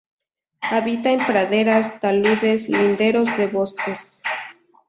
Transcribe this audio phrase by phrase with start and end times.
[0.61, 4.19] Habita en praderas, taludes, linderos de bosques.